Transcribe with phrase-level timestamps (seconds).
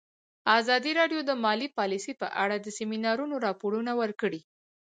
[0.59, 4.41] ازادي راډیو د مالي پالیسي په اړه د سیمینارونو راپورونه ورکړي.